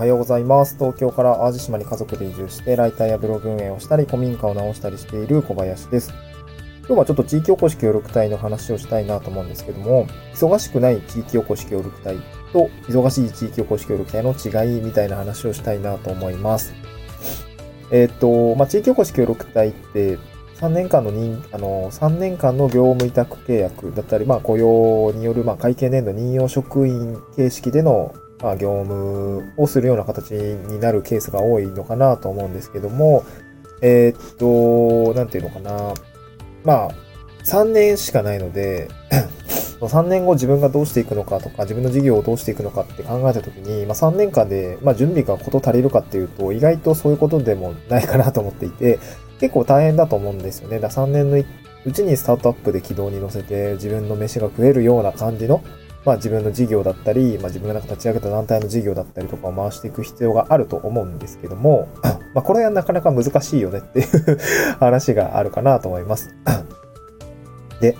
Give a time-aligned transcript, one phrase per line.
[0.00, 0.78] はようございます。
[0.78, 6.14] 東京から淡路島に家族で移住して、ライターやブログ運営をしたり、古民家を直したりしている小林です。
[6.86, 12.16] 今日はちょっと地域おこし協力隊の話をしたいなと思うんですけども、忙しくない地域おこし協力隊
[12.54, 16.72] と忙しい地域おこし協力隊の違いみたいな話をしたいなと思います。
[17.92, 20.16] えっ、と、まあ、地域おこし協力隊って、
[20.60, 33.24] 3年間の任、あの、3年間の業務委託契約だったり、まあ、雇用による、まあ、会計年度任用職員形式での、まあ、業務をするような形になるケースが多いのかなと思うんですけども、
[33.82, 35.94] えーっと、なんていうのかな。
[36.64, 36.90] まあ、
[37.44, 38.88] 3年しかないので、
[39.80, 48.98] 3年後自分がどうしていくのかとか、自分の事業をどうしていくのかって考えたときに、まあ、3年間で、まあ、準備がこと足りるかっていうと、意外とそういうことでもないかなと思っていて、
[49.40, 50.78] 結構大変だと思うんですよね。
[50.80, 51.42] だ3年の
[51.86, 55.62] うちにスタートアップで軌道に乗せて、自分の飯が食えるような感じの、
[56.04, 61.88] まあ自分の事業だったり、まあ自分がなんか立ち上げた団体の事業だったりとかを回していく必要があると思うんですけども、
[62.34, 64.38] まあこれはなかなか難しいよねっていう
[64.80, 66.34] 話があるかなと思います。
[67.80, 67.96] で、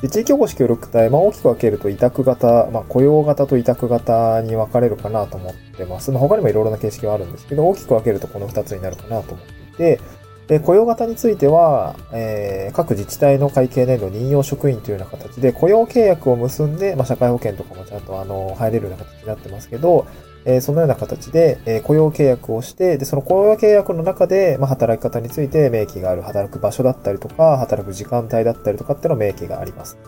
[0.00, 6.10] で地域おこし協力隊、まあ大きく分けると委託型、まあ雇用型と委託型に分かれるかなと思ってます。
[6.10, 10.00] まあ他にもいろいろな形式はあるんですけど、大きく分けるとこの2つになるかなと思っていて、
[10.48, 20.06] で、雇用型については、えー各自治体の会計年度任用職員というような形で、雇用契約を結んで、まあ、社会保険とかもちゃんとあの入れるような形になってますけど、
[20.44, 29.98] えーそのような形で、えー雇用契約をして、で、その雇用契約の中で、まあ、働き方について明記がある、働く場所だったりとか、働く時間帯だったりとかっていうの明記があります。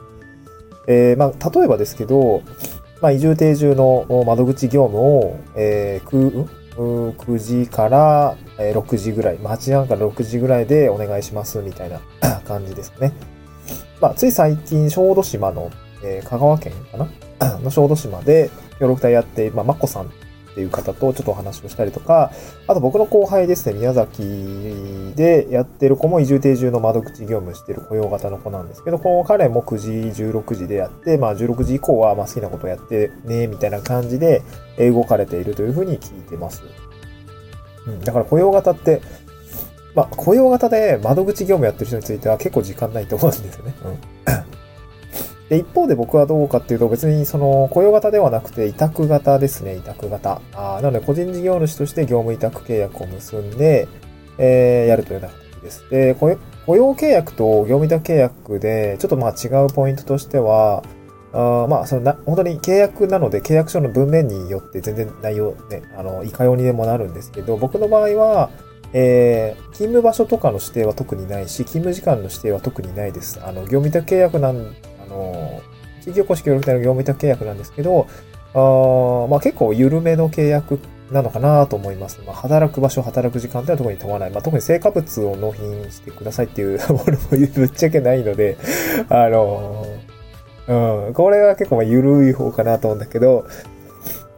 [0.86, 2.42] えーまあ、例えばですけど、
[3.00, 12.00] まあ、移住定住の窓口業務を、えー、く、んうー9時から6時ぐらい、まあ、8時半から6時ぐらいでお願いしますみたいな
[12.46, 13.12] 感じですね。
[14.00, 15.70] まあ、つい最近、小豆島の、
[16.02, 16.96] えー香川県か
[17.38, 17.58] な？
[17.62, 20.10] の小豆島で協力隊やって、まあ、まこさん
[20.52, 22.32] っていう方とちょっとお話をしたりとか、
[22.66, 29.90] あと僕の後輩ですね、宮崎でやってる子も移住定住の窓口業務してる雇用型の子なんですけど、この彼も9時、
[30.22, 34.42] 16時でやって、まあ16時以降はま好きなことやってね、みたいな感じで
[34.78, 36.62] 動かれているというふうに聞いてます。
[37.86, 39.00] うん、だから雇用型って、
[39.94, 43.74] まあ雇用型で窓口業務やってる人については結構時間ないと思うんですよね。
[43.84, 44.49] うん。
[45.50, 50.40] で、一方で僕はどうかっていうと、別にその雇用型ではなくて委託型ですね、委託型。
[50.54, 53.88] あなので、個人事業主として業務委託契約を結んで、
[54.38, 55.90] えーやるというような形です。
[55.90, 60.84] で、雇用契約と業務委託契約で、ちょっとまあ違うポイントとしては、
[61.32, 68.50] あまあ、そのな、本当に契約なので、契約書の文面によって全然内容ね、あの、いかようにでもなるんですけど、僕の場合は、
[68.92, 73.40] えー勤務場所とかの指定は特にないし、勤務時間の指定は特にないです。
[73.42, 74.74] あの、業務委託契約なん、
[75.10, 75.62] の、
[76.02, 78.06] 地域おこし協力隊の業務委託契約なんですけど、
[78.54, 80.80] あまあ結構緩めの契約
[81.12, 82.20] なのかなと思います。
[82.24, 84.30] まあ、働く場所、働く時間っていうのは特に問わない。
[84.30, 88.56] まあ、特に成果物を納品してくださいっていう ものもぶっちゃけないので、
[89.08, 89.86] あの
[90.68, 93.44] うん、これは結構まあ緩い方かなと思うんだけど、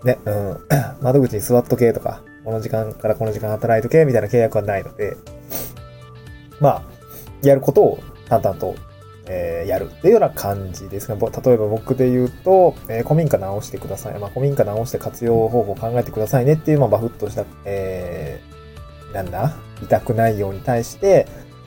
[0.05, 0.59] ね、うん、
[1.03, 5.17] 窓口に座っとけとか、この時間からこの時間働いとけみたいな契約はないので、
[6.59, 6.83] まあ、
[7.43, 8.75] やることを淡々と、
[9.33, 14.19] えーやるっていうような感じですが、例えば僕で言うと、えー古民家直してください。
[14.19, 19.57] まあ、古民家直して活用方法を考えてくださいねっていう、まあ、バフッとした、えーなんだ？
[19.83, 21.27] 委託内容に対して、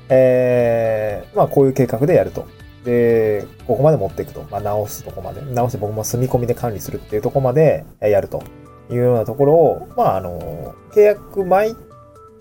[0.09, 2.45] えーまあ、こういう計画でやると。
[2.83, 4.45] で、ここまで持っていくと。
[4.51, 5.41] まあ、直すとこまで。
[5.41, 8.43] 直して僕も住み込みで管理するっていうとこまでやると
[8.91, 11.71] いうようなところを、まあ、あの、契約前、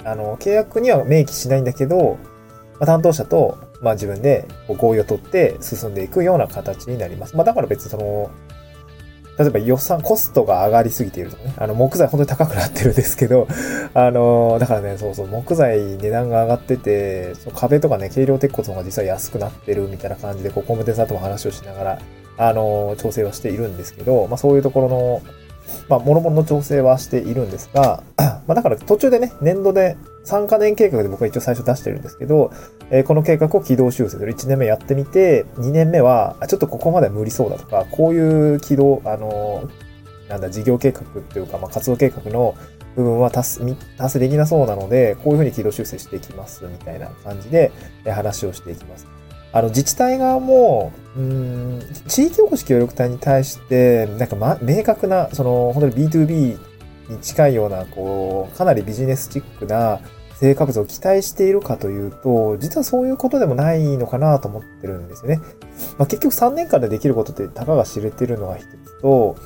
[0.04, 2.18] あの、契約には明記しないんだけど、
[2.74, 7.37] まあ、担当者と、まあ、自分で合意を取って進んでいくような形になります。
[7.37, 8.31] まあ、だから別にその、
[9.39, 11.55] 例えば予算、コストが上がりすぎているとかね。
[11.56, 13.49] あの、木材本当に高くなってるんですけど、
[13.93, 21.99] あの、だからね、そうそう、木材値段が上がってて、その壁とかね、軽量鉄骨の方が実は安くなってるみたいな感じで、こう、工務店さんとも話をしながら、
[22.37, 25.22] あの、調整はしているんですけど、まあそういうところの、
[25.89, 28.03] まあ、諸々の調整はしているんですが、
[28.47, 32.53] まあだから途中でね、年度で3カ年計画で僕は一応最初出してるんですけど、
[32.91, 34.32] えーこの計画を軌道修正する。
[34.32, 42.54] 1年目やってみて、2年目は、ちょっとここまで無理そうだとか、こういう軌道、あのーなんだ、事業計画っていうか、まあ、活動計画の
[42.97, 47.72] 部分は達すみ達成できなそうなので、こういうふうに軌道修正していきます、みたいな感じで、
[48.04, 49.06] え話をしていきます。
[49.53, 56.59] あの、自治体側も、うん、地域おこし協力隊に対して、なんか、ま、明確な、その、本当に B2B
[57.09, 60.01] に近いような、こう、かなりビジネスチックな
[60.34, 65.41] 成果物を期待しているかというと、実はそういうことでもないのかなと思ってるんですよね。
[65.98, 69.36] まあ、結局3年間でできることってたかが知れてるのが一つと、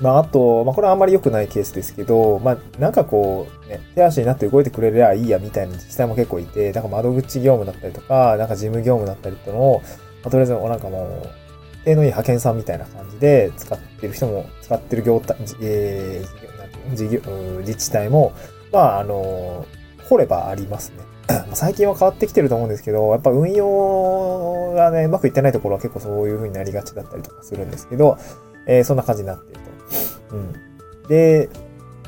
[0.00, 9.82] まあ、あと、まあ、これはあんまり良くないケースですけど、まあ、なんかこう、ね、手足になって動いてくれりゃいいやみたいな自治体も結構いて、なんか窓口業務だったりとか、なんか事務業務だったりっていうの、
[10.22, 11.45] まあ、とりあえず、なんかもう、
[11.86, 17.20] 手のいい派遣さんみたいな感じで使ってる人も、使ってる業態、えー、事業、
[17.60, 18.32] 自治体も、
[18.72, 19.64] まあ、あの、
[20.08, 21.46] 掘ればありますね。
[21.54, 28.18] 最近は変わってきてると思うんですけど、やっぱ運用がね、うまくいってないところは結構そういう風になりがちだったりとかするんですけど、
[28.66, 29.60] えー、そんな感じになっている
[30.28, 30.36] と。
[30.36, 30.52] うん。
[31.08, 31.48] で、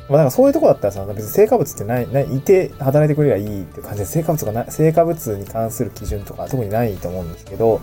[0.08, 7.80] まあ、なんかそういうとこだったらさ、別に成果物ってない、ない、いて働いてくれりゃいいって感じで、成果物がない、成果物に関する基準とか特にないと思うんですけど、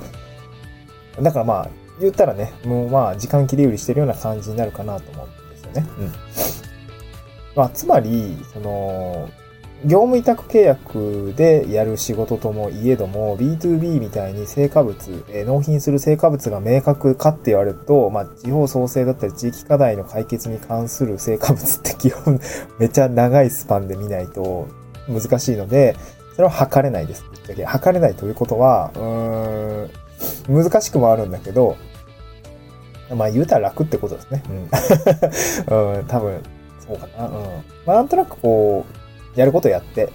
[1.21, 5.85] だからまあ、言ったらね、もうまあ、時間切り売りしてるような感じになるかなと思うんですよね。
[5.99, 6.11] うん。
[7.55, 9.29] まあ、つまり、その、
[9.83, 14.95] 業務委託契約でやる仕事ともいえども、B2B みたいに成果物、
[15.29, 22.39] え納品する成果物が明確かって言われると、まあ、地方創生だったり地域課題の解決に関する成果物って基本
[22.79, 24.67] めちゃ長いスパンで見ないと
[25.07, 25.95] 難しいので、
[26.35, 27.23] それは測れないです。
[27.65, 29.89] 測れないということは、うーん、
[30.47, 31.77] 難しくもあるんだけど、
[33.15, 34.43] まあ言うたら楽ってことですね。
[34.49, 35.97] うん。
[35.97, 36.41] うん、多分、
[36.87, 37.27] そうかな。
[37.27, 37.33] うん。
[37.85, 38.85] まあなんとなくこ
[39.35, 40.09] う、やることやって、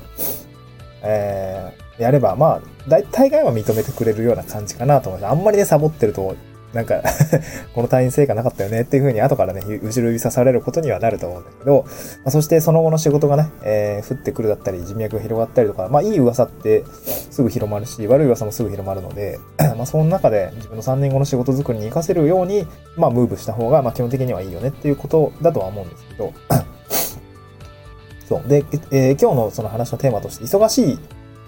[1.03, 5.31] えー、やれば、まあ、大体概は認めてくれるような感じかなと思います。
[5.31, 6.35] あんまりね、サボってると、
[6.73, 7.03] なんか
[7.75, 11.91] この退院成果なかったよねっていう風に後からね、後ろ指さされることにはなると思うんだけど、ま
[12.27, 16.85] あ、そしてその後の仕事がね、えー、降ってくるだったり、人脈が広がったりとか、まあいい噂って
[17.31, 19.39] すぐ広まるし、悪い噂もすぐ広まるので、
[19.77, 26.33] まあその中で自分の3年後の仕事作りに活かせるように、まあムーブした方が、まあ基本的にはいいよねっていうことだとは思うんですけど、
[28.29, 28.49] そう。
[28.49, 30.99] で、えー、今日のその話のテーマとして、忙しい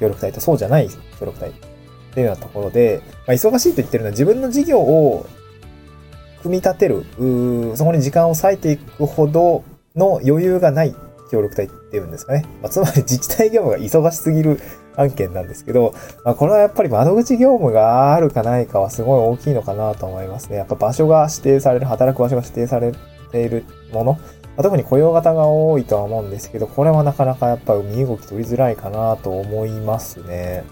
[0.01, 0.89] 協力隊とそうじゃない
[1.21, 1.53] 協力隊
[2.13, 5.27] っていうようなところで、まあ、忙しいと言ってるのは自分の事業を
[6.43, 7.05] 組み立てる、
[7.77, 9.65] そこに時間を割いていくほど
[9.97, 10.95] の余裕がない
[11.31, 12.45] 協力隊っていうんですかね。
[12.61, 14.61] まあ、つまり自治体業務が忙しすぎる
[14.97, 15.95] 案件なんですけど、
[16.25, 20.57] まあ、これはやっぱり窓口業務があるかないかはすごい大きいのかなと思いますね。
[20.57, 22.93] やっぱ場所が指定される、働く場所が指定され
[23.31, 24.19] ているもの。
[24.57, 30.65] ま特に雇用型が多いとは思うんですけど、これはなかなかやっぱ身動き取りづらいかなと思いますね。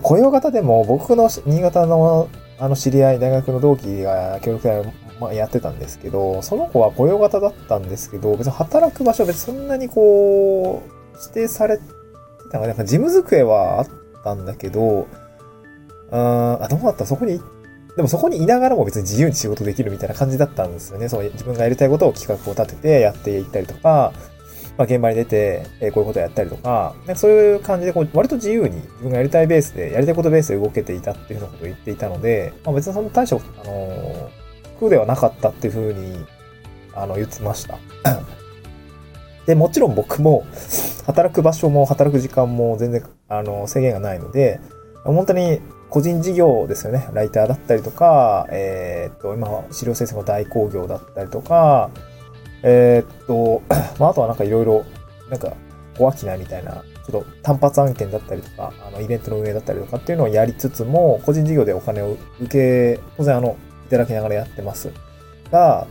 [0.00, 2.28] 雇用型でも僕の新潟の
[2.58, 11.84] あの知り合い、大学の同期が協力隊まやってたんですけど、その子は雇用型だったんですけど、別に働く場所は別にそんなにこう、指定されて
[12.50, 13.88] たのなんか事務机はあっ
[14.22, 15.06] たんだけど、
[16.10, 17.06] うんあ、どうだった？
[17.06, 17.40] そこに
[17.96, 21.08] でもそこにいながらも別に自由に仕事できるみたいな感じだったんですよね。
[21.08, 24.12] そう自分がやりたいことを企画を立ててやっていったりとか、
[24.78, 36.24] まあ、現場に出て、えー、こういうことをやったりとか、かそういう感じでこう、割と自由に自分がやりたいベースで、やりたいことベースで動けていたっていうようなことを言っていたので、まあ、別にその対処、あのー、苦ではなかったっていうふうに、
[36.94, 37.78] あの、言ってました。
[39.46, 40.46] で、もちろん僕も、
[41.06, 44.60] 働く場所も働く時間も全然、あの、制限がないので、
[45.04, 45.60] 本当に
[45.90, 47.08] 個人事業ですよね。
[47.12, 51.90] ライターだったりとか、えー、っと、今資料生成の代行業だったりとか、
[52.62, 53.62] えー、っと、
[53.98, 54.84] まあ、あとはなんかいろいろ、
[55.30, 55.52] なんか、
[55.98, 64.90] 小商いみたいな、ちょっと単発案件だったりとか、あの、イベントの運営だったりとかっていうのをやりつつも、個人事業でお金を受け、当然あの、いただきながらやってます。
[65.50, 65.86] が、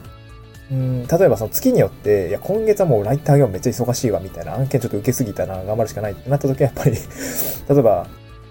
[0.71, 6.91] うん、例えばその月によって、いや、今月はもうライター業めっちゃ忙しいわ、みたいな案件ちょっと受けすぎたな、頑張るしかないってなった時はやっぱり
[7.69, 8.07] 例えば、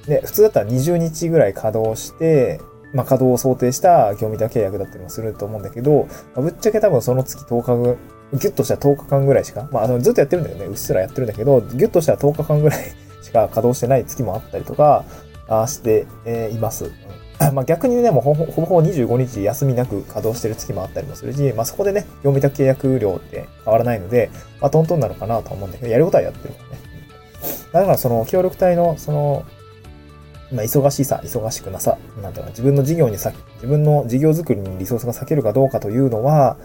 [0.06, 2.60] で、普通だったら20日ぐらい稼働して、
[2.92, 7.98] まあ、稼働を想定した業務委託契約だったりもすると思うんだけど、まあ、ぶっちゃけ多分その月10日ぐ、
[8.38, 10.64] ギュッとしたら10日間ぐらいしか、まあ、あの、ずっとやってるんだよね。
[10.66, 12.84] うっすらやってるんだけど、ギュッとしたら10日間ぐらい
[13.22, 15.04] しか稼働してない月もあったりとか、
[15.48, 16.90] あして、えー、います。
[17.54, 24.30] まあ逆にね、もうほぼほぼ25日休みなく稼働してる月もあったりもするし、まあそこでね、業務委託契約料って変わらないので、
[24.60, 26.90] まあトントンなのかなと思うんだけど、やることはやってるからね。
[27.72, 29.44] だからその協力隊のその
[30.52, 36.56] まあ、忙しさ、忙しくなさ、なんていうか、自分の事業にさ、自分の事業作りにリソースが割けるかどうかというのは、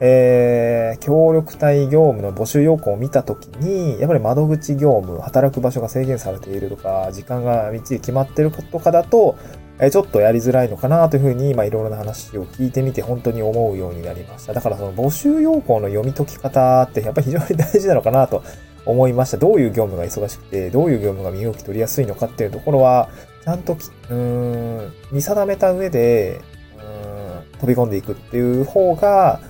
[0.00, 9.36] えー、協力隊業務の募集要項を見たときに、やっぱり窓口業務、働く場所が制限されているとか、時間がみっちり決まってるとかだと、
[9.80, 14.52] えちょっとやりづらいのかなというふうに、まあ、いろいろな話を聞いてみて、本当に思うようになりました。
[14.52, 18.42] だからその募集要項の読み解き方って、やっぱり非常に大事なのかなと
[18.88, 19.36] 思いました。
[19.36, 23.10] どういう業務が忙しくて、どういう業務が身動き取りやすいのかっていうところは、
[23.44, 23.76] ちゃんと
[24.10, 26.40] うん、見定めた上で、
[26.78, 29.40] うん、飛び込んでいくっていう方が、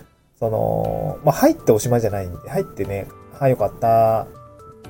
[0.40, 3.06] その、まあ、入っておしまいじゃないんで、入ってね、
[3.38, 4.26] はい、よかった。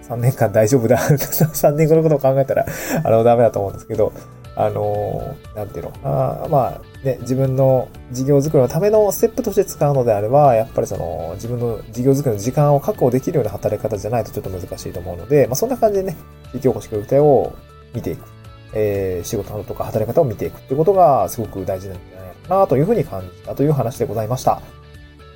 [0.09, 0.97] 3年間大丈夫だ。
[1.09, 2.67] 3年後のことを考えたら、
[3.05, 4.13] あの、ダメだと思うんですけど、
[4.61, 16.17] あの、なんていうのあまあ、ね、自分の事業作りのためのステップとして使うのであれば、やっぱりその、自分の事業作りの時間を確保できるような働き方じゃないとちょっと難しいと思うので、まあ、そんな感じでね、
[16.51, 17.55] 地域おこし協力隊を
[17.95, 18.25] 見ていく。
[18.75, 24.61] えー、仕事などとか働き方を見ていくってことがすごく大事なんじゃないかなというふうに感じたという話でございました。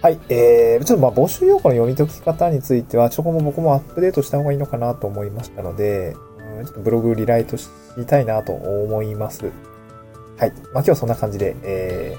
[0.02, 0.18] はい。
[0.28, 6.16] えー、ちょっとまあ募集要項の読み解き方については、ちょこも僕もアップデートした方がいいのかなと思いましたので、
[6.64, 7.68] ちょっとブログリライトし
[8.06, 9.50] たいなと思います。
[10.38, 10.50] はい。
[10.50, 12.16] まあ今日はそんな感じで、え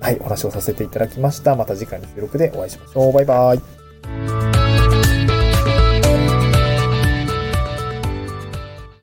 [0.00, 1.54] ー、はい、お話をさせていただきました。
[1.56, 3.12] また次回の収録でお会いしましょう。
[3.12, 4.35] バイバイ。